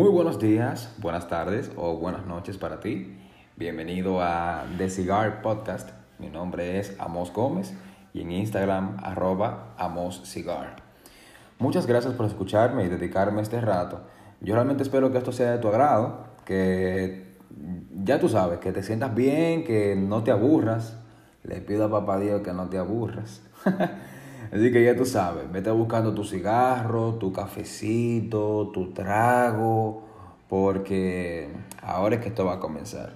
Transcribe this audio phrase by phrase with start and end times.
[0.00, 3.18] Muy buenos días, buenas tardes o buenas noches para ti.
[3.56, 5.90] Bienvenido a The Cigar Podcast.
[6.18, 7.74] Mi nombre es Amos Gómez
[8.14, 10.76] y en Instagram arroba Amos Cigar.
[11.58, 14.00] Muchas gracias por escucharme y dedicarme este rato.
[14.40, 17.36] Yo realmente espero que esto sea de tu agrado, que
[18.02, 20.96] ya tú sabes, que te sientas bien, que no te aburras.
[21.42, 23.42] Le pido a papá Dios que no te aburras.
[24.52, 30.02] Así que ya tú sabes, vete buscando tu cigarro, tu cafecito, tu trago,
[30.48, 31.48] porque
[31.80, 33.12] ahora es que esto va a comenzar.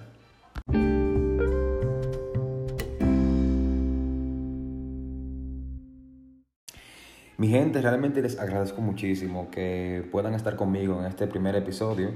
[7.37, 12.11] Mi gente, realmente les agradezco muchísimo que puedan estar conmigo en este primer episodio,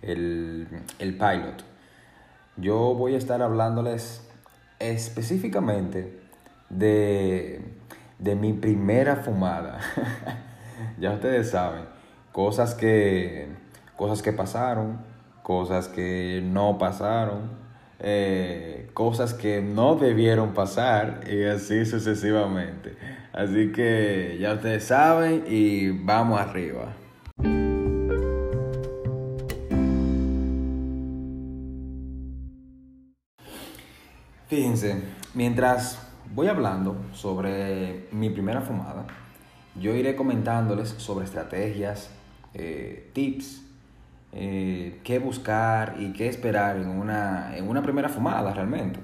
[0.00, 0.66] el,
[0.98, 1.62] el pilot.
[2.56, 4.26] Yo voy a estar hablándoles
[4.78, 6.18] específicamente
[6.70, 7.60] de
[8.22, 9.80] de mi primera fumada.
[10.98, 11.84] ya ustedes saben,
[12.30, 13.48] cosas que,
[13.96, 14.98] cosas que pasaron,
[15.42, 17.50] cosas que no pasaron,
[17.98, 22.96] eh, cosas que no debieron pasar y así sucesivamente.
[23.32, 26.94] Así que ya ustedes saben y vamos arriba.
[34.46, 35.02] Fíjense,
[35.34, 39.06] mientras voy hablando sobre mi primera fumada.
[39.74, 42.10] Yo iré comentándoles sobre estrategias,
[42.54, 43.62] eh, tips,
[44.32, 49.00] eh, qué buscar y qué esperar en una, en una primera fumada realmente.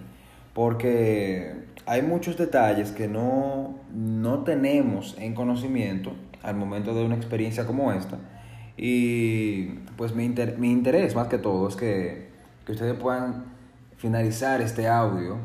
[0.55, 1.55] Porque
[1.87, 7.93] hay muchos detalles que no, no tenemos en conocimiento al momento de una experiencia como
[7.93, 8.19] esta.
[8.77, 9.65] Y
[9.97, 12.29] pues mi, mi interés más que todo es que,
[12.65, 13.45] que ustedes puedan
[13.97, 15.39] finalizar este audio,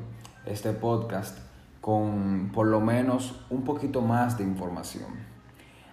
[0.45, 1.39] este podcast,
[1.83, 5.11] con por lo menos un poquito más de información.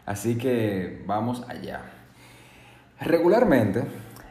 [0.06, 1.80] Así que vamos allá.
[3.00, 3.82] Regularmente,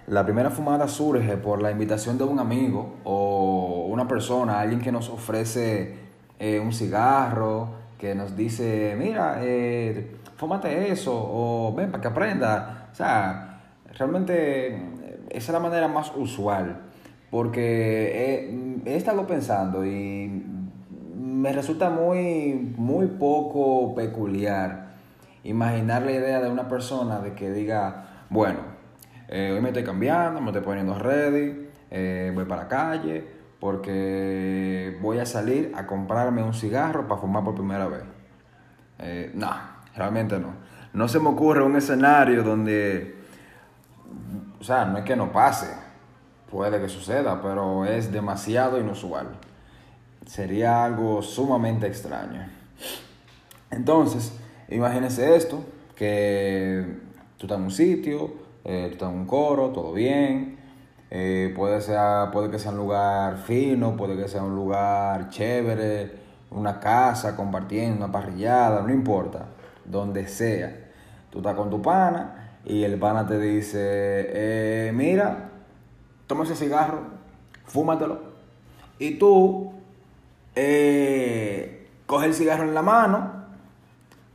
[0.08, 4.94] la primera fumada surge por la invitación de un amigo o una persona, alguien que
[4.94, 5.98] nos ofrece
[6.40, 10.16] eh, un cigarro, que nos dice, mira, eh,
[10.88, 12.88] eso, o ven para que aprenda.
[12.90, 13.64] O sea,
[13.98, 16.84] realmente eh, esa es la manera más usual,
[17.30, 18.50] porque
[18.86, 20.56] he estado pensando y
[21.20, 24.94] me resulta muy, muy poco peculiar
[25.44, 28.60] imaginar la idea de una persona de que diga, bueno,
[29.28, 33.28] eh, hoy me estoy cambiando, me estoy poniendo ready, eh, voy para la calle,
[33.60, 38.04] porque voy a salir a comprarme un cigarro para fumar por primera vez.
[39.00, 39.52] Eh, no,
[39.96, 40.54] realmente no.
[40.94, 43.18] No se me ocurre un escenario donde,
[44.60, 45.68] o sea, no es que no pase,
[46.50, 49.28] puede que suceda, pero es demasiado inusual
[50.26, 52.48] sería algo sumamente extraño.
[53.72, 54.34] Entonces,
[54.70, 55.64] imagínense esto,
[55.96, 56.98] que
[57.38, 60.58] tú estás en un sitio, eh, tú estás en un coro, todo bien,
[61.12, 62.00] eh, puede, ser,
[62.32, 66.12] puede que sea un lugar fino, puede que sea un lugar chévere,
[66.52, 69.46] una casa compartiendo, una parrillada, no importa,
[69.86, 70.88] donde sea.
[71.32, 75.50] Tú estás con tu pana y el pana te dice, eh, mira,
[76.28, 77.02] toma ese cigarro,
[77.66, 78.20] fúmatelo.
[79.00, 79.74] Y tú
[80.62, 83.46] eh, coge el cigarro en la mano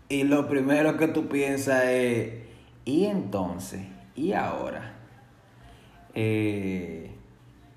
[0.08, 2.32] y lo primero que tú piensas es,
[2.86, 3.82] ¿y entonces?
[4.14, 4.94] ¿Y ahora?
[6.14, 7.10] Eh,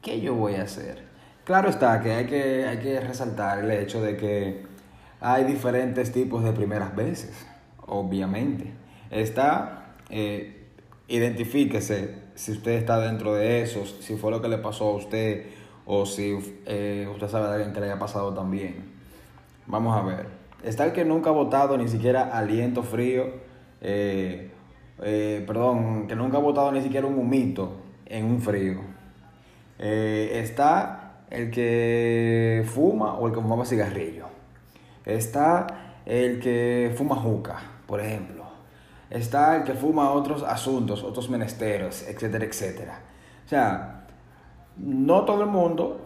[0.01, 1.03] ¿Qué yo voy a hacer?
[1.43, 4.65] Claro está que hay, que hay que resaltar el hecho de que
[5.19, 7.45] hay diferentes tipos de primeras veces,
[7.85, 8.71] obviamente.
[9.09, 10.67] Está, eh,
[11.09, 15.56] identifíquese si usted está dentro de esos, si fue lo que le pasó a usted
[15.87, 18.91] o si eh, usted sabe de alguien que le haya pasado también.
[19.65, 20.27] Vamos a ver.
[20.61, 23.25] Está el que nunca ha votado ni siquiera aliento frío,
[23.79, 24.51] eh,
[25.01, 27.71] eh, perdón, que nunca ha votado ni siquiera un humito
[28.05, 28.81] en un frío.
[29.79, 34.25] está el que fuma o el que fumaba cigarrillo.
[35.05, 35.67] Está
[36.05, 38.44] el que fuma juca, por ejemplo.
[39.09, 43.00] Está el que fuma otros asuntos, otros menesteros, etcétera, etcétera.
[43.45, 43.96] O sea,
[44.79, 46.01] no todo el mundo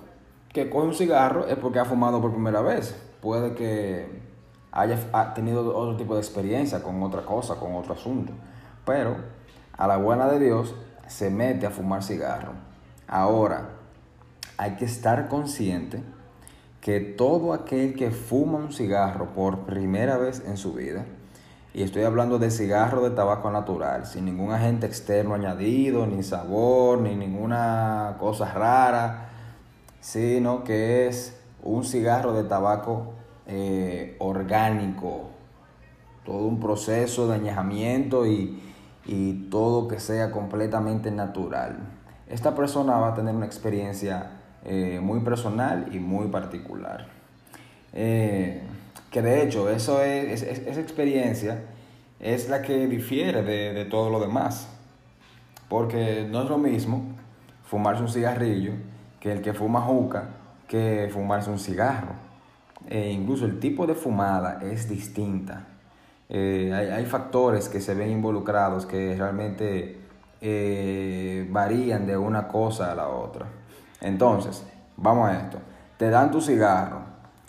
[0.54, 2.96] que coge un cigarro es porque ha fumado por primera vez.
[3.22, 4.22] Puede que
[4.72, 4.98] haya
[5.34, 8.34] tenido otro tipo de experiencia con otra cosa, con otro asunto.
[8.86, 9.16] Pero
[9.78, 10.76] a la buena de Dios
[11.08, 12.54] se mete a fumar cigarro.
[13.08, 13.70] Ahora,
[14.58, 16.04] hay que estar consciente
[16.80, 21.06] que todo aquel que fuma un cigarro por primera vez en su vida,
[21.74, 27.00] y estoy hablando de cigarro de tabaco natural, sin ningún agente externo añadido, ni sabor,
[27.00, 29.30] ni ninguna cosa rara,
[30.02, 33.14] sino que es un cigarro de tabaco
[33.48, 35.30] eh, orgánico,
[36.26, 38.62] todo un proceso de añejamiento y,
[39.06, 41.78] y todo que sea completamente natural.
[42.28, 44.32] Esta persona va a tener una experiencia
[44.64, 47.08] eh, muy personal y muy particular.
[47.94, 48.62] Eh,
[49.12, 51.66] que de hecho, eso es, esa experiencia
[52.20, 54.68] es la que difiere de, de todo lo demás.
[55.70, 57.04] Porque no es lo mismo
[57.64, 58.74] fumarse un cigarrillo
[59.20, 60.30] que el que fuma juca
[60.72, 62.14] que fumarse un cigarro.
[62.90, 65.68] E incluso el tipo de fumada es distinta.
[66.30, 70.00] Eh, hay, factores que se ven involucrados que realmente
[70.40, 73.48] eh, varían de una cosa a la otra.
[74.00, 74.66] Entonces,
[74.96, 75.58] vamos a esto.
[75.98, 77.02] Te dan tu cigarro.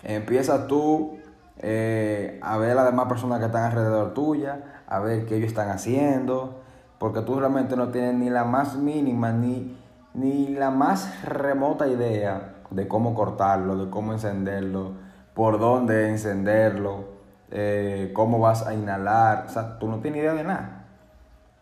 [0.02, 1.18] Empiezas tú
[1.62, 5.48] eh, a ver a las demás personas que están alrededor tuya, a ver qué ellos
[5.48, 6.60] están haciendo,
[6.98, 9.78] porque tú realmente no tienes ni la más mínima ni,
[10.14, 14.92] ni la más remota idea de cómo cortarlo, de cómo encenderlo,
[15.34, 17.04] por dónde encenderlo,
[17.50, 19.46] eh, cómo vas a inhalar.
[19.46, 20.84] O sea, tú no tienes idea de nada.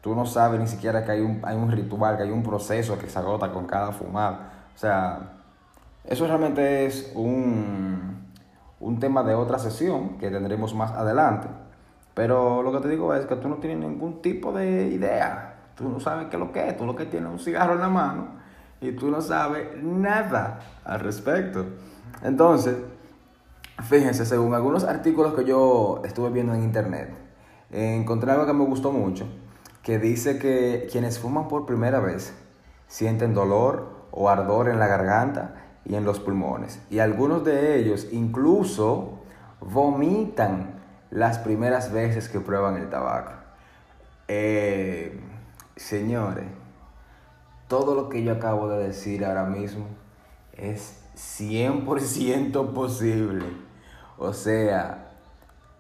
[0.00, 2.99] Tú no sabes ni siquiera que hay un, hay un ritual, que hay un proceso
[2.99, 4.52] que se agota con cada fumada.
[4.75, 5.19] O sea,
[6.05, 8.10] eso realmente es un,
[8.81, 11.49] un tema de otra sesión que tendremos más adelante.
[12.15, 15.56] Pero lo que te digo es que tú no tienes ningún tipo de idea.
[15.77, 16.77] Tú no sabes qué es lo que es.
[16.77, 18.41] Tú lo que tienes es un cigarro en la mano
[18.81, 21.65] y tú no sabes nada al respecto.
[22.23, 22.77] Entonces,
[23.85, 27.11] fíjense, según algunos artículos que yo estuve viendo en internet,
[27.71, 29.26] encontré algo que me gustó mucho,
[29.83, 32.35] que dice que quienes fuman por primera vez
[32.87, 35.55] sienten dolor o ardor en la garganta
[35.85, 36.81] y en los pulmones.
[36.91, 39.21] Y algunos de ellos incluso
[39.61, 40.81] vomitan
[41.11, 43.32] las primeras veces que prueban el tabaco.
[44.29, 45.21] Eh,
[45.77, 46.47] señores,
[47.69, 49.87] todo lo que yo acabo de decir ahora mismo
[50.53, 53.47] es 100% posible.
[54.19, 55.12] O sea,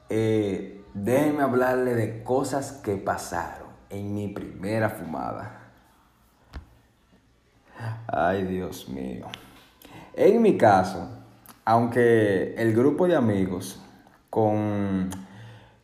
[0.08, 5.60] eh, déjenme hablarle de cosas que pasaron en mi primera fumada.
[8.06, 9.26] Ay, Dios mío.
[10.14, 11.08] En mi caso,
[11.64, 13.80] aunque el grupo de amigos
[14.28, 15.10] con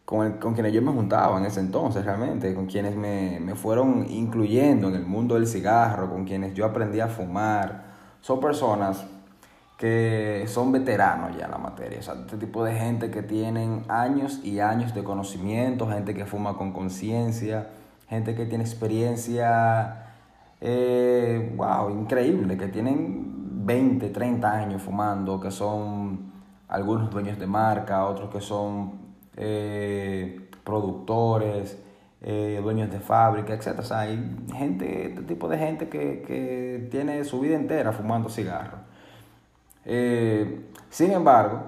[0.07, 4.07] con, con, quienes yo me juntaba en ese entonces realmente, con quienes me, me, fueron
[4.09, 7.87] incluyendo en el mundo del cigarro, con quienes yo aprendí a fumar.
[8.21, 9.05] Son personas
[9.77, 13.83] que son veteranos ya en la materia, o sea, este tipo de gente que tienen
[13.89, 17.69] años y años de conocimiento, gente que fuma con conciencia,
[18.09, 20.07] gente que tiene experiencia,
[20.61, 23.36] eh, wow, increíble, que tienen
[23.67, 26.33] 20, 30 años fumando, que son
[26.69, 28.93] algunos dueños de marca, otros que son
[29.37, 31.77] eh, productores,
[32.23, 33.81] eh, dueños de fábrica, etc.
[33.81, 38.81] O sea, hay gente, este tipo de gente que, tiene su vida entera fumando cigarros.
[39.85, 41.63] Eh, sin embargo,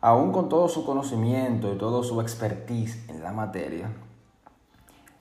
[0.00, 3.90] aún con todo su conocimiento y todo su expertise en la materia,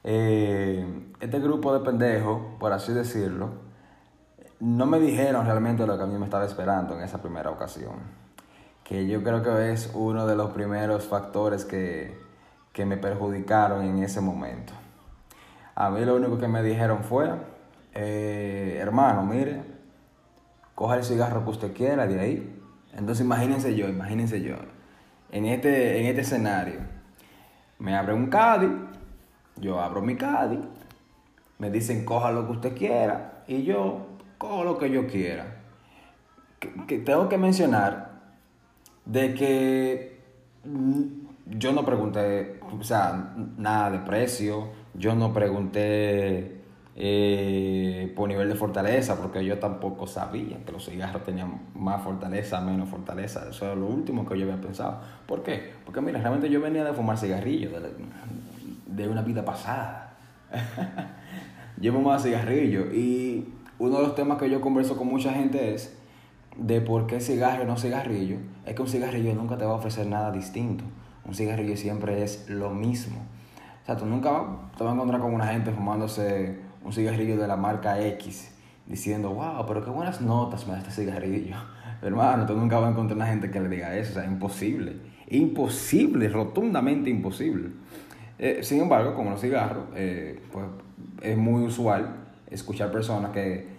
[0.04, 3.71] este grupo de pendejos, por así decirlo,
[4.62, 8.22] no me dijeron realmente lo que a mí me estaba esperando en esa primera ocasión
[8.92, 12.20] que yo creo que es uno de los primeros factores que,
[12.86, 14.74] me perjudicaron en ese momento.
[15.76, 17.32] A mí lo único que me dijeron fue,
[17.94, 19.62] eh, hermano, mire,
[20.76, 22.62] coja el cigarro que usted quiera de ahí.
[22.92, 24.56] Entonces imagínense yo, imagínense yo,
[25.32, 26.82] en este, en este escenario,
[27.80, 28.72] me abre un Cádiz,
[29.56, 30.60] yo abro mi Cádiz,
[31.60, 34.11] me dicen coja lo que usted quiera y yo
[34.42, 35.46] cojo lo que yo quiera.
[36.88, 38.12] que tengo que mencionar
[39.06, 40.20] de que
[40.66, 41.04] mm,
[41.60, 46.60] yo no pregunté, o sea, nada de precio, yo no pregunté
[46.96, 52.62] eh, por nivel de fortaleza, porque yo tampoco sabía que los cigarros tenían más fortaleza,
[52.62, 53.48] menos fortaleza.
[53.50, 55.02] Eso es lo último que yo había pensado.
[55.28, 55.74] ¿Por qué?
[55.86, 57.74] Porque mira, realmente yo venía de fumar cigarrillos
[58.88, 60.14] de, una vida pasada.
[61.78, 65.98] yo fumaba cigarrillos y uno de los temas que yo converso con mucha gente es
[66.56, 70.06] de por qué cigarro no cigarrillo, es que un cigarrillo nunca te va a ofrecer
[70.06, 70.84] nada distinto.
[71.26, 73.18] Un cigarrillo siempre es lo mismo.
[73.82, 74.30] O sea, tú nunca
[74.78, 78.54] te vas a encontrar con una gente fumándose un cigarrillo de la marca X,
[78.86, 81.56] diciendo, wow, pero qué buenas notas me da este cigarrillo.
[82.04, 84.12] Hermano, tú nunca vas a encontrar una gente que le diga eso.
[84.12, 84.98] O sea, imposible.
[85.28, 87.70] Imposible, rotundamente imposible.
[88.38, 90.66] Eh, sin embargo, como los cigarros, eh, pues
[91.24, 92.18] es muy usual
[92.52, 93.71] escuchar personas que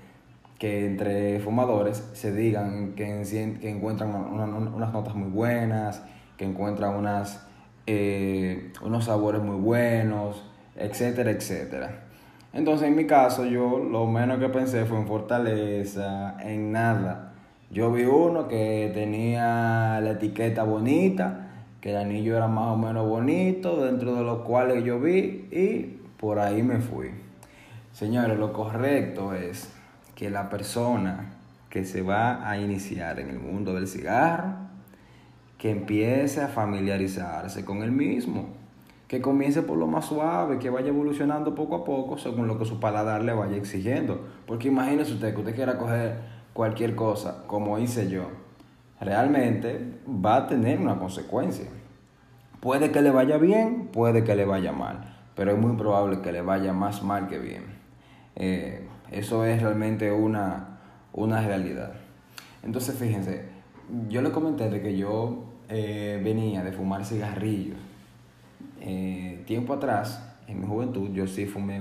[0.63, 3.25] que entre fumadores se digan que,
[3.61, 6.05] que encuentran unas notas muy buenas,
[6.37, 7.45] que encuentran unas,
[7.89, 12.05] eh, unos sabores muy buenos, etcétera, etcétera.
[12.53, 17.33] Entonces en mi caso yo lo menos que pensé fue en fortaleza, en nada.
[17.73, 21.49] Yo vi uno que tenía la etiqueta bonita,
[21.81, 25.99] que el anillo era más o menos bonito, dentro de los cuales yo vi y
[26.19, 27.11] por ahí me fui.
[27.91, 29.82] Señores, lo correcto es
[30.23, 31.33] que la persona
[31.69, 34.53] que se va a iniciar en el mundo del cigarro,
[35.59, 38.51] que empiece a familiarizarse con el mismo,
[39.09, 42.65] que comience por lo más suave, que vaya evolucionando poco a poco según lo que
[42.65, 44.21] su paladar le vaya exigiendo.
[44.47, 46.21] Porque imagínese usted que usted quiera coger
[46.53, 48.29] cualquier cosa, como hice yo,
[49.01, 51.67] realmente va a tener una consecuencia.
[52.61, 56.31] Puede que le vaya bien, puede que le vaya mal, pero es muy probable que
[56.31, 57.65] le vaya más mal que bien.
[58.37, 60.79] Eh, eso es realmente una,
[61.13, 61.93] una realidad.
[62.63, 63.45] Entonces, fíjense,
[64.09, 67.79] yo le comenté de que yo eh, venía de fumar cigarrillos
[68.81, 71.81] eh, tiempo atrás, en mi juventud, yo sí fumé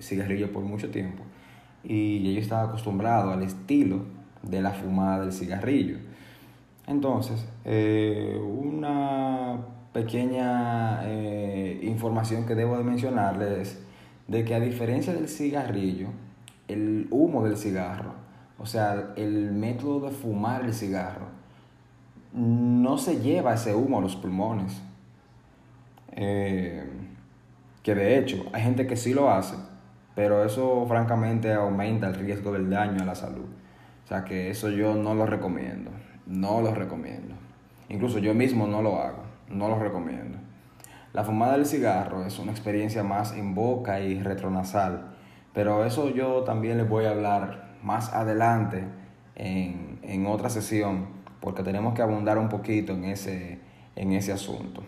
[0.00, 1.22] cigarrillo por mucho tiempo
[1.82, 4.04] y yo estaba acostumbrado al estilo
[4.42, 5.98] de la fumada del cigarrillo.
[6.86, 9.58] Entonces, eh, una
[9.92, 11.02] pequeña
[11.82, 13.82] información que debo de mencionarles es
[14.28, 16.08] de que a diferencia del cigarrillo,
[16.68, 18.14] el humo del cigarro,
[18.58, 21.26] o sea, el método de fumar el cigarro,
[22.32, 24.82] no se lleva ese humo a los pulmones.
[26.12, 26.84] Eh,
[27.82, 29.56] que de hecho hay gente que sí lo hace,
[30.14, 33.46] pero eso francamente aumenta el riesgo del daño a la salud.
[34.04, 35.90] O sea que eso yo no lo recomiendo,
[36.26, 37.34] no lo recomiendo.
[37.88, 40.38] Incluso yo mismo no lo hago, no lo recomiendo.
[41.12, 45.15] La fumada del cigarro es una experiencia más en boca y retronasal,
[45.56, 48.84] pero eso yo también les voy a hablar más adelante
[49.36, 51.06] en, en otra sesión,
[51.40, 53.58] porque tenemos que abundar un poquito en ese,
[53.96, 54.82] en ese asunto.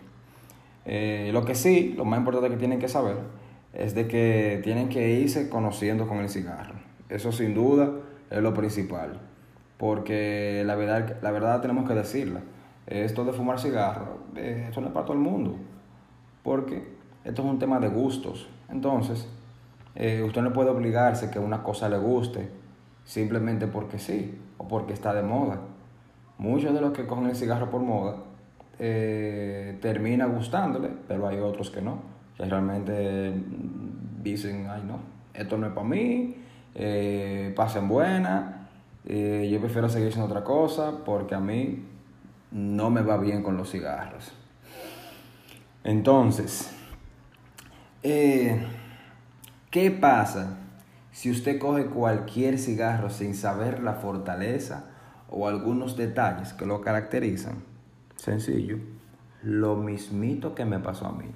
[0.85, 3.17] Eh, lo que sí, lo más importante que tienen que saber
[3.73, 6.75] es de que tienen que irse conociendo con el cigarro.
[7.09, 7.91] Eso sin duda
[8.31, 9.23] es lo principal.
[9.79, 12.43] Porque la verdad, la verdad tenemos que decirla.
[12.87, 15.57] Esto de fumar cigarro, eh, esto no es para todo el mundo.
[16.43, 16.87] Porque
[17.25, 18.51] esto es un tema de gustos.
[18.69, 19.27] Entonces,
[19.95, 22.49] eh, usted no puede obligarse que una cosa le guste
[23.05, 25.61] simplemente porque sí o porque está de moda.
[26.39, 28.17] Muchos de los que cogen el cigarro por moda
[28.79, 32.01] eh, termina gustándole, pero hay otros que no,
[32.37, 33.35] que realmente
[34.23, 35.01] dicen, ay no,
[35.35, 36.37] esto no es para mí,
[36.77, 38.69] eh, pasen buena,
[39.05, 41.85] eh, yo prefiero seguir haciendo otra cosa porque a mí
[42.53, 44.33] no me va bien con los cigarros.
[45.83, 46.73] Entonces,
[49.71, 50.59] ¿qué pasa
[51.13, 54.85] si usted coge cualquier cigarro sin saber la fortaleza
[55.31, 57.63] o algunos detalles que lo caracterizan?
[58.17, 58.79] Sencillo.
[59.43, 61.31] Lo mismito que me pasó a mí.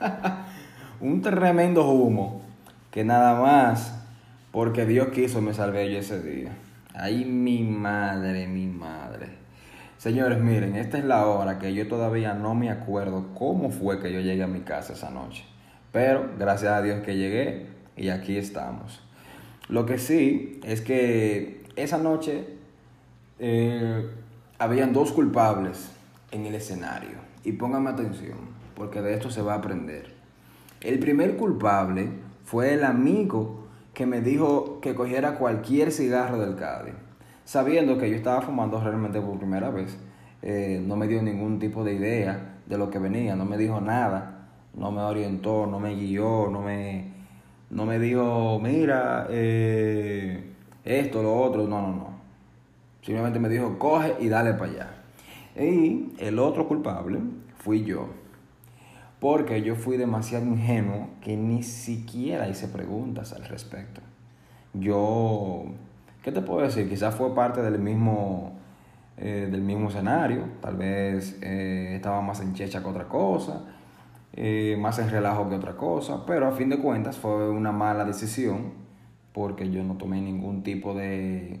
[1.00, 2.42] un tremendo humo
[2.90, 3.94] que nada más
[4.50, 6.56] porque Dios quiso me salvé yo ese día.
[6.94, 9.28] Ay, mi madre, mi madre.
[9.98, 14.12] Señores, miren, esta es la hora que yo todavía no me acuerdo cómo fue que
[14.12, 15.44] yo llegué a mi casa esa noche.
[15.92, 17.66] Pero gracias a Dios que llegué
[17.96, 19.02] y aquí estamos.
[19.68, 22.44] Lo que sí es que esa noche
[23.38, 24.10] eh,
[24.58, 25.90] habían dos culpables
[26.32, 27.16] en el escenario.
[27.44, 28.38] Y pónganme atención,
[28.74, 30.12] porque de esto se va a aprender.
[30.80, 32.08] El primer culpable
[32.44, 36.94] fue el amigo que me dijo que cogiera cualquier cigarro del Cádiz.
[37.44, 39.96] Sabiendo que yo estaba fumando realmente por primera vez,
[40.42, 43.80] eh, no me dio ningún tipo de idea de lo que venía, no me dijo
[43.80, 44.37] nada,
[44.78, 47.12] no me orientó, no me guió, no me,
[47.70, 50.52] no me dijo, mira, eh,
[50.84, 52.08] esto, lo otro, no, no, no.
[53.02, 54.90] Simplemente me dijo, coge y dale para allá.
[55.56, 57.20] Y el otro culpable
[57.56, 58.08] fui yo.
[59.20, 64.00] Porque yo fui demasiado ingenuo que ni siquiera hice preguntas al respecto.
[64.74, 65.64] Yo,
[66.22, 66.88] ¿qué te puedo decir?
[66.88, 68.52] Quizás fue parte del mismo,
[69.16, 70.44] eh, del mismo escenario.
[70.60, 73.64] Tal vez eh, estaba más en checha que otra cosa.
[74.34, 76.24] Eh, más en relajo que otra cosa.
[76.26, 78.72] Pero a fin de cuentas fue una mala decisión
[79.32, 81.60] porque yo no tomé ningún tipo de,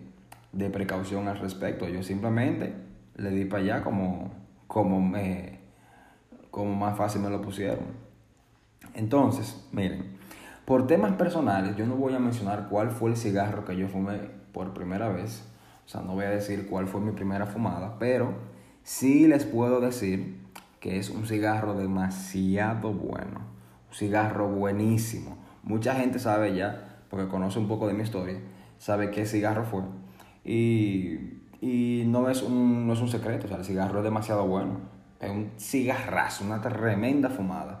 [0.52, 1.88] de precaución al respecto.
[1.88, 2.74] Yo simplemente
[3.16, 4.30] le di para allá como,
[4.66, 5.58] como, me,
[6.50, 8.08] como más fácil me lo pusieron.
[8.94, 10.18] Entonces, miren,
[10.64, 14.18] por temas personales, yo no voy a mencionar cuál fue el cigarro que yo fumé
[14.52, 15.44] por primera vez.
[15.86, 18.34] O sea, no voy a decir cuál fue mi primera fumada, pero
[18.82, 20.37] sí les puedo decir
[20.80, 23.40] que es un cigarro demasiado bueno.
[23.90, 25.38] Un cigarro buenísimo.
[25.62, 28.38] Mucha gente sabe ya, porque conoce un poco de mi historia,
[28.78, 29.82] sabe qué cigarro fue.
[30.44, 34.46] Y y no es un, no es un secreto, o sea, el cigarro es demasiado
[34.46, 34.78] bueno.
[35.20, 37.80] Es un cigarrazo, una tremenda fumada.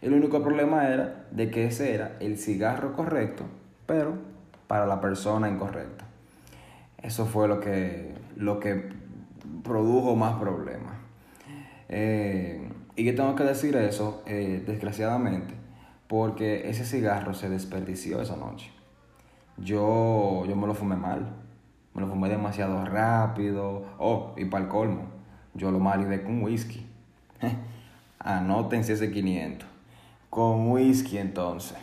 [0.00, 3.44] El único problema era de que ese era el cigarro correcto,
[3.86, 4.14] pero
[4.66, 6.06] para la persona incorrecta.
[7.02, 8.90] Eso fue lo que, lo que
[9.62, 10.94] produjo más problemas.
[11.94, 12.58] Eh,
[12.96, 15.52] y que tengo que decir eso, eh, desgraciadamente,
[16.08, 18.70] porque ese cigarro se desperdició esa noche.
[19.58, 21.26] Yo, yo me lo fumé mal.
[21.92, 23.84] Me lo fumé demasiado rápido.
[23.98, 25.02] Oh, y para el colmo,
[25.52, 26.86] yo lo maridé con whisky.
[28.18, 29.68] Anótense ese 500.
[30.30, 31.76] Con whisky entonces.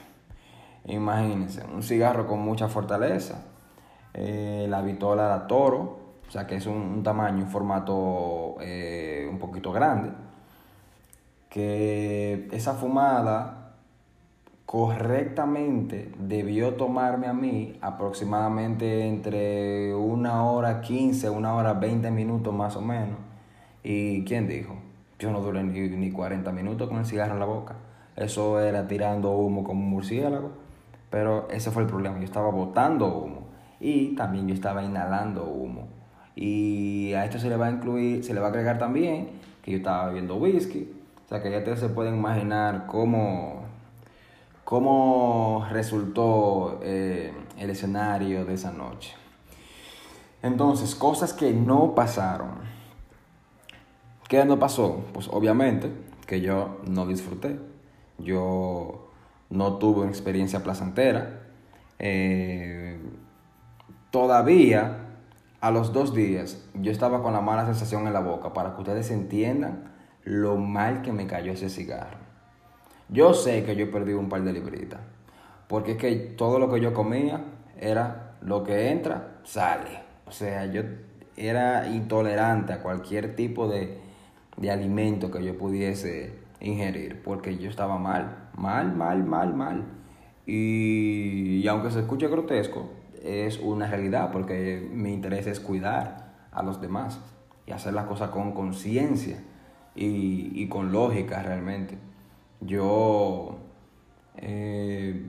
[0.85, 3.45] Imagínense, un cigarro con mucha fortaleza.
[4.15, 5.98] Eh, la vitola la toro,
[6.29, 10.11] o sea que es un, tamaño, un formato eh, un poquito grande.
[11.49, 13.71] Que esa fumada
[14.67, 22.75] correctamente debió tomarme a mí aproximadamente entre una hora 15, una hora 20 minutos más
[22.75, 23.17] o menos.
[23.83, 24.75] ¿Y quién dijo?
[25.17, 27.73] Yo no duré ni, ni 40 minutos con el cigarro en la boca.
[28.15, 30.51] Eso era tirando humo como un murciélago.
[31.09, 32.19] Pero ese fue el problema.
[32.19, 33.47] Yo estaba botando humo.
[33.79, 35.98] Y también yo estaba inhalando humo.
[36.41, 39.27] Y a esto se le va a incluir, se le va a agregar también
[39.61, 40.89] que yo estaba bebiendo whisky.
[41.25, 43.65] O sea que ya ustedes se pueden imaginar cómo
[44.63, 49.15] cómo resultó eh, el escenario de esa noche.
[50.41, 52.51] Entonces, cosas que no pasaron.
[54.29, 55.03] ¿Qué no pasó?
[55.11, 55.91] Pues obviamente
[56.25, 57.59] que yo no disfruté.
[58.19, 59.09] Yo
[59.49, 61.41] no tuve una experiencia placentera.
[61.97, 62.99] Eh,
[64.11, 65.08] todavía,
[65.61, 68.81] a los dos días, yo estaba con la mala sensación en la boca para que
[68.81, 69.91] ustedes entiendan
[70.23, 72.17] lo mal que me cayó ese cigarro.
[73.09, 74.99] Yo sé que yo perdido un par de libritas.
[75.67, 77.43] Porque es que todo lo que yo comía
[77.77, 80.01] era lo que entra, sale.
[80.25, 80.83] O sea, yo
[81.35, 83.99] era intolerante a cualquier tipo de,
[84.69, 87.21] alimento que yo pudiese ingerir.
[87.23, 88.49] Porque yo estaba mal.
[88.55, 89.85] Mal, mal, mal, mal.
[90.45, 92.89] Y, y aunque se escuche grotesco,
[93.21, 94.31] es una realidad.
[94.31, 97.19] Porque mi interés es cuidar a los demás.
[97.65, 99.43] Y hacer las cosas con conciencia
[99.95, 101.97] y, y con lógica realmente
[102.61, 103.57] yo,
[104.37, 105.25] eh.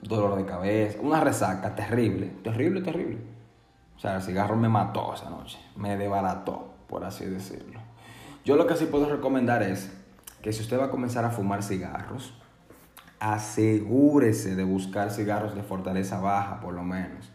[0.00, 3.18] Dolor de cabeza, una resaca terrible, terrible, terrible.
[3.96, 7.80] O sea, el cigarro me mató esa noche, me desbarató, por así decirlo.
[8.44, 9.92] Yo lo que sí puedo recomendar es
[10.40, 12.37] que si usted va a comenzar a fumar cigarros,
[13.20, 17.30] asegúrese de buscar cigarros de fortaleza baja, por lo menos.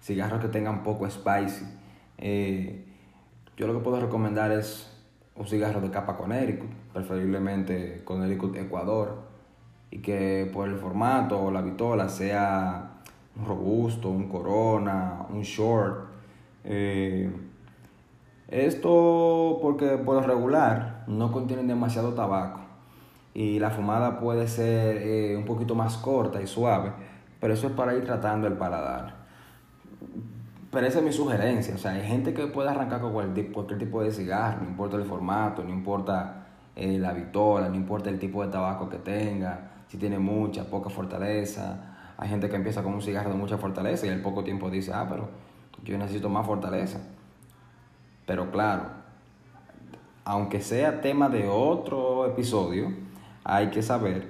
[0.00, 1.64] Cigarros que tengan poco spicy.
[2.18, 2.84] Eh,
[3.56, 4.90] yo lo que puedo recomendar es
[5.36, 9.22] un cigarro de capa Connecticut, preferiblemente Connecticut Ecuador,
[9.90, 13.00] y que por el formato o la vitola sea
[13.36, 16.08] un robusto, un corona, un short.
[16.64, 17.30] Eh,
[18.48, 22.63] esto porque por lo regular no contienen demasiado tabaco
[23.34, 26.92] y la fumada puede ser eh, un poquito más corta y suave,
[27.40, 29.24] pero eso es para ir tratando el paladar.
[30.70, 31.74] Pero esa es mi sugerencia.
[31.74, 35.04] O sea, hay gente que puede arrancar con cualquier, tipo de cigarro, no importa el
[35.04, 39.98] formato, no importa eh, la vitola, no importa el tipo de tabaco que tenga, si
[39.98, 42.14] tiene mucha, poca fortaleza.
[42.16, 44.92] Hay gente que empieza con un cigarro de mucha fortaleza y al poco tiempo dice,
[44.92, 45.28] ah, pero
[45.84, 47.00] yo necesito más fortaleza.
[48.26, 48.84] Pero claro,
[50.24, 52.92] aunque sea tema de otro episodio,
[53.44, 54.26] hay que saber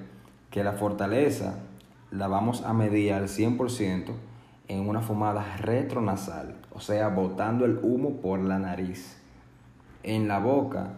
[0.50, 1.60] que la fortaleza
[2.10, 4.12] la vamos a medir al 100%
[4.68, 9.20] en una fumada retronasal, o sea, botando el humo por la nariz.
[10.02, 10.94] En la boca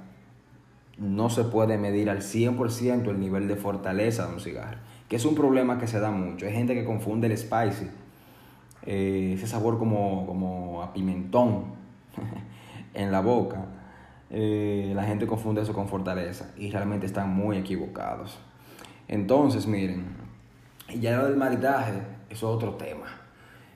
[0.99, 5.25] no se puede medir al 100% el nivel de fortaleza de un cigarro, que es
[5.25, 6.47] un problema que se da mucho.
[6.47, 7.89] Hay gente que confunde el spicy,
[8.85, 11.65] eh, ese sabor como, como a pimentón
[12.95, 13.67] en la boca.
[14.31, 18.39] Eh, la gente confunde eso con fortaleza y realmente están muy equivocados.
[19.09, 20.05] Entonces, miren,
[20.99, 23.07] ya lo del maridaje es otro tema.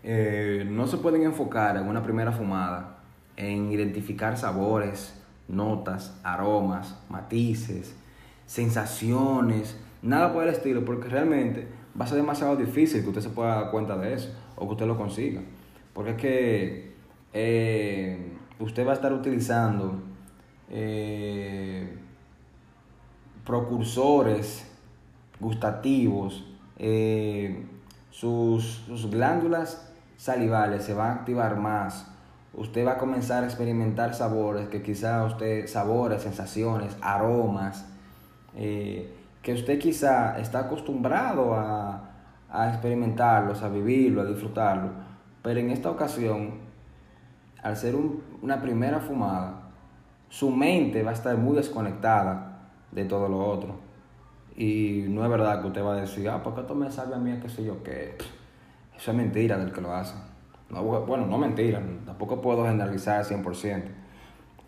[0.03, 3.01] Eh, no se pueden enfocar en una primera fumada
[3.41, 5.15] en identificar sabores,
[5.49, 7.95] notas, aromas, matices,
[8.47, 11.67] sensaciones, nada por el estilo, porque realmente
[11.99, 14.73] va a ser demasiado difícil que usted se pueda dar cuenta de eso o que
[14.73, 15.41] usted lo consiga.
[15.95, 16.93] Porque es que
[17.33, 20.03] eh, usted va a estar utilizando
[20.71, 21.99] eh,
[23.45, 24.67] procursores
[25.39, 26.47] gustativos,
[28.11, 32.07] sus, sus glándulas salivales se va a activar más.
[32.53, 37.87] Usted va a comenzar a experimentar sabores que quizá usted, sabores, sensaciones, aromas,
[38.57, 42.11] eh, que usted quizá está acostumbrado a,
[42.51, 44.91] a experimentarlos, a vivirlo, a disfrutarlo.
[45.43, 46.59] Pero en esta ocasión,
[47.63, 47.95] al ser
[48.43, 49.60] una primera fumada,
[50.31, 53.75] su mente va a estar muy desconectada de todo lo otro.
[54.57, 57.15] Y no es verdad que usted va a decir, ah, ¿por qué esto me sabe
[57.15, 58.17] a mí, qué sé yo, qué?
[58.97, 60.15] Eso es mentira del que lo hace.
[60.71, 63.85] bueno, no mentira, tampoco puedo generalizar 100%,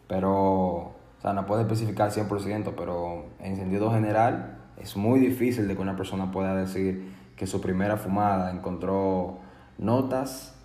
[0.09, 5.77] pero O sea, no puedo especificar 100%, pero en sentido general es muy difícil de
[5.77, 9.39] que una persona pueda decir que su primera fumada encontró
[9.79, 10.57] notas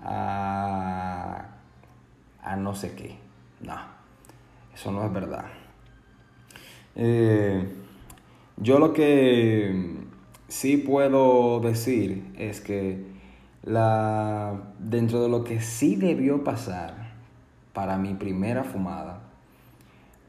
[0.00, 1.46] a,
[2.42, 3.18] a no sé qué.
[3.60, 3.95] No,
[4.76, 5.46] eso no es verdad.
[6.94, 7.66] Eh,
[8.58, 9.96] yo lo que
[10.48, 13.06] sí puedo decir es que
[13.62, 17.14] la, dentro de lo que sí debió pasar
[17.72, 19.22] para mi primera fumada,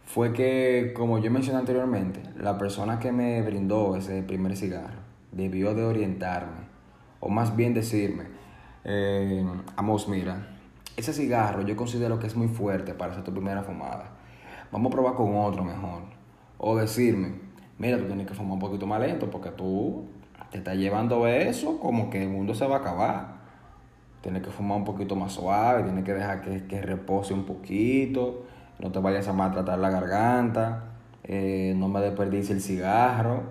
[0.06, 5.02] fue que, como yo mencioné anteriormente, la persona que me brindó ese primer cigarro
[5.34, 6.68] debió de orientarme,
[7.20, 8.24] o más bien decirme,
[8.86, 10.56] eh, Amos, mira,
[10.96, 14.17] ese cigarro yo considero que es muy fuerte para hacer tu primera fumada.
[14.72, 16.04] Vamos a probar con otro mejor.
[16.58, 17.34] O decirme,
[17.78, 20.06] mira, tú tienes que fumar un poquito más lento porque tú
[20.52, 23.38] te estás llevando eso como que el mundo se va a acabar.
[24.22, 28.46] Tienes que fumar un poquito más suave, tienes que dejar que, que repose un poquito,
[28.80, 30.84] no te vayas a maltratar la garganta,
[31.24, 33.44] eh, no me desperdicie el cigarro,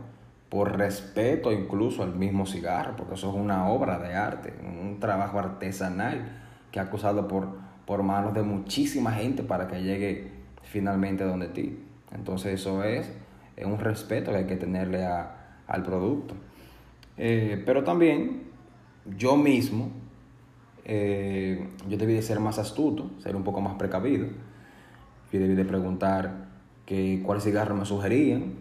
[0.50, 5.38] por respeto incluso al mismo cigarro, porque eso es una obra de arte, un trabajo
[5.38, 7.48] artesanal que ha acusado por,
[7.84, 10.35] por manos de muchísima gente para que llegue
[10.66, 11.78] finalmente donde ti.
[12.12, 13.10] Entonces eso es,
[13.64, 16.34] un respeto que hay que tenerle a, al producto.
[17.16, 18.42] Eh, pero también
[19.16, 19.90] yo mismo,
[20.84, 24.26] eh, yo debí de ser más astuto, ser un poco más precavido.
[25.32, 26.46] Yo debí de preguntar
[26.84, 28.54] que, cuál cigarro me sugerían,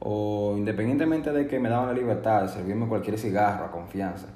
[0.00, 4.26] o independientemente de que me daban la libertad de servirme cualquier cigarro a confianza,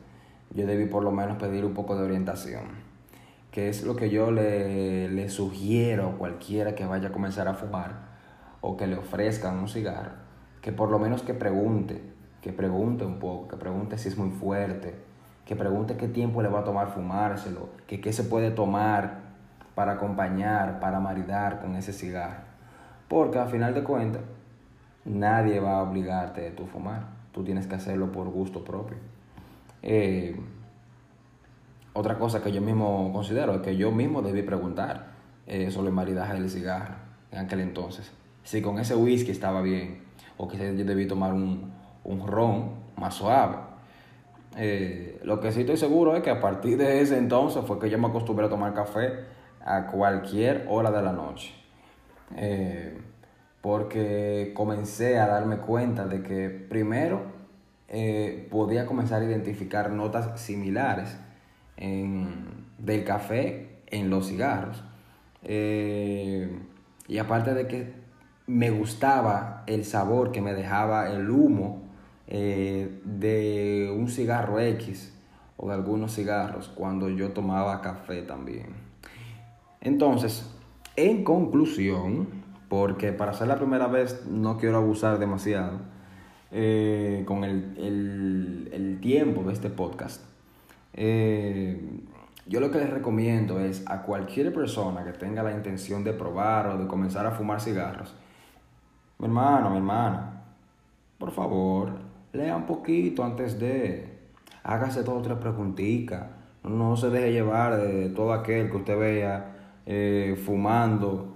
[0.55, 2.86] yo debí por lo menos pedir un poco de orientación,
[3.57, 7.55] que es lo que yo le, le sugiero a cualquiera que vaya a comenzar a
[7.55, 7.95] fumar
[8.61, 10.11] o que le ofrezcan un cigarro,
[10.61, 12.03] que por lo menos que pregunte
[12.43, 14.95] que pregunte un poco, que pregunte si es muy fuerte,
[15.47, 19.21] que pregunte qué tiempo le va a tomar fumárselo, que qué se puede tomar
[19.75, 22.45] para acompañar, para maridar con ese cigarro.
[23.09, 24.23] Porque al final de cuentas,
[25.05, 27.07] nadie va a obligarte a tu fumar.
[27.33, 28.99] Tú tienes que hacerlo por gusto propio.
[29.83, 30.39] Eh,
[31.97, 35.07] otra cosa que yo mismo considero es que yo mismo debí preguntar
[35.47, 36.95] eh, sobre el maridaje del cigarro
[37.33, 38.13] en aquel entonces.
[38.45, 40.03] Si con ese whisky estaba bien
[40.37, 41.73] o que yo debí tomar un,
[42.05, 43.57] un ron más suave.
[44.59, 47.89] Eh, lo que sí estoy seguro es que a partir de ese entonces fue que
[47.89, 49.25] yo me acostumbré a tomar café
[49.65, 51.55] a cualquier hora de la noche.
[52.37, 52.99] Eh,
[53.63, 57.35] porque comencé a darme cuenta de que primero
[58.51, 61.17] podía comenzar a identificar notas similares
[61.77, 64.83] del café en los cigarros.
[65.43, 68.07] y aparte de que
[68.47, 71.83] me gustaba el sabor que me dejaba el humo
[72.29, 75.13] eh, de un cigarro X
[75.57, 78.75] o de algunos cigarros cuando yo tomaba café también.
[79.81, 80.53] Entonces,
[80.97, 82.29] en conclusión,
[82.69, 85.81] porque para ser la primera vez no quiero abusar demasiado
[86.51, 90.23] eh, con el, tiempo de este podcast,
[90.97, 91.79] eh,
[92.47, 96.69] yo lo que les recomiendo es a cualquier persona que tenga la intención de probar
[96.69, 98.15] o de comenzar a fumar cigarros,
[99.19, 100.43] mi hermano, mi hermana,
[101.19, 101.91] por favor,
[102.33, 104.19] lea un poquito antes de,
[104.63, 106.25] hágase dos o tres preguntitas,
[106.65, 109.57] no se deje llevar de todo aquel que usted vea
[109.87, 111.35] eh, fumando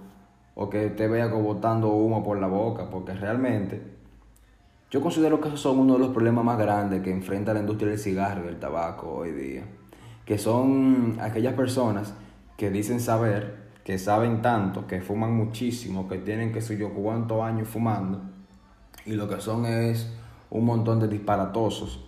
[0.55, 3.81] o que usted vea botando humo por la boca, porque realmente
[4.91, 7.91] yo considero que esos son uno de los problemas más grandes que enfrenta la industria
[7.91, 9.63] del cigarro y del tabaco hoy día,
[10.25, 12.13] que son aquellas personas
[12.57, 17.41] que dicen saber, que saben tanto, que fuman muchísimo, que tienen que sé yo cuántos
[17.41, 18.21] años fumando,
[19.05, 20.11] y lo que son es
[20.49, 22.05] un montón de disparatosos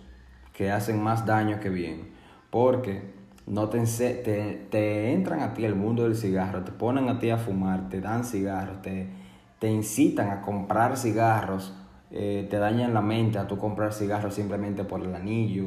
[0.52, 2.12] que hacen más daño que bien.
[2.50, 3.14] Porque
[3.46, 7.88] no te, entran a ti el mundo del cigarro, te ponen a ti a fumar,
[7.88, 11.74] te dan cigarros, te incitan a comprar cigarros,
[12.14, 15.66] eh, te dañan la mente a tú comprar cigarros simplemente por el anillo,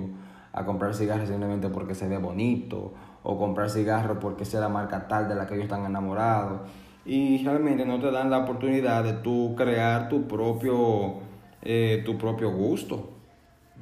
[0.53, 5.07] a comprar cigarros simplemente porque se ve bonito, o comprar cigarros porque es la marca
[5.07, 6.61] tal de la que ellos están enamorados.
[7.05, 11.27] Y realmente no te dan la oportunidad de tú crear tu propio
[11.69, 13.09] eh, tu propio gusto.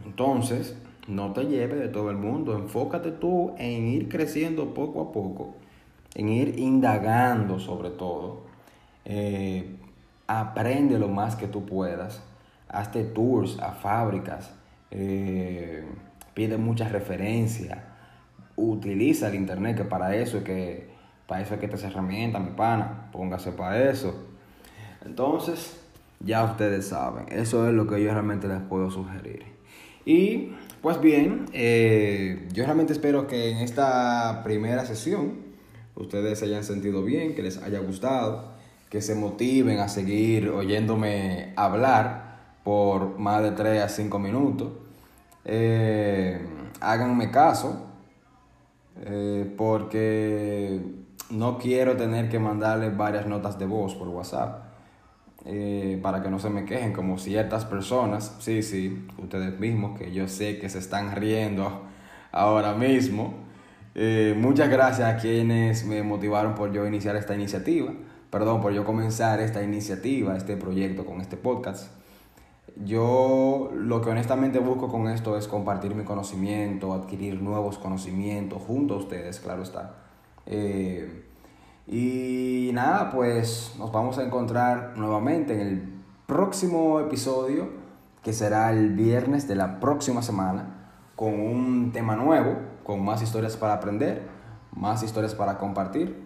[0.05, 0.75] Entonces,
[1.07, 5.53] no te lleves de todo el mundo, enfócate tú en ir creciendo poco a poco,
[6.15, 8.39] en ir indagando sobre todo.
[9.05, 9.75] Eh,
[10.25, 12.23] aprende lo más que tú puedas,
[12.69, 14.51] hazte tours a fábricas,
[14.91, 15.83] eh,
[16.33, 17.79] pide muchas referencias,
[18.55, 20.89] utiliza el internet, que para eso es que,
[21.27, 24.13] para eso es que te herramienta, mi pana, póngase para eso.
[25.05, 25.79] Entonces,
[26.19, 29.43] ya ustedes saben, eso es lo que yo realmente les puedo sugerir.
[30.05, 30.51] Y
[30.81, 35.45] pues bien, eh, yo realmente espero que en esta primera sesión
[35.95, 38.53] ustedes se hayan sentido bien, que les haya gustado,
[38.89, 42.24] que se motiven a seguir oyéndome hablar
[42.65, 44.73] por más de 3 a 5 minutos.
[45.45, 46.45] Eh,
[46.81, 47.85] háganme caso,
[48.97, 50.81] eh, porque
[51.29, 54.65] no quiero tener que mandarles varias notas de voz por WhatsApp.
[55.47, 60.11] Eh, para que no se me quejen como ciertas personas, sí, sí, ustedes mismos, que
[60.11, 61.83] yo sé que se están riendo
[62.31, 63.35] ahora mismo.
[63.93, 67.93] Eh, muchas gracias a quienes me motivaron por yo iniciar esta iniciativa,
[68.31, 71.91] perdón, por yo comenzar esta iniciativa, este proyecto con este podcast.
[72.83, 78.95] Yo lo que honestamente busco con esto es compartir mi conocimiento, adquirir nuevos conocimientos junto
[78.95, 79.95] a ustedes, claro está.
[80.45, 81.23] Eh,
[81.87, 85.93] y nada, pues nos vamos a encontrar nuevamente en el
[86.25, 87.69] próximo episodio,
[88.23, 93.55] que será el viernes de la próxima semana, con un tema nuevo, con más historias
[93.55, 94.23] para aprender,
[94.73, 96.25] más historias para compartir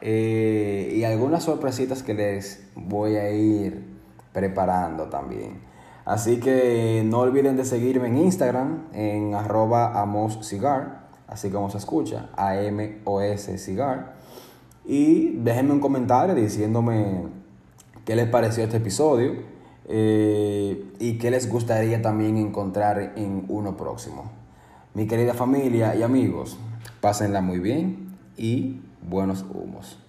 [0.00, 3.84] eh, y algunas sorpresitas que les voy a ir
[4.32, 5.69] preparando también.
[6.04, 12.30] Así que no olviden de seguirme en Instagram en arroba amoscigar, así como se escucha,
[12.36, 14.14] A-M-O-S cigar.
[14.84, 17.28] Y déjenme un comentario diciéndome
[18.04, 19.34] qué les pareció este episodio
[19.86, 24.30] eh, y qué les gustaría también encontrar en uno próximo.
[24.94, 26.58] Mi querida familia y amigos,
[27.00, 29.99] pásenla muy bien y buenos humos.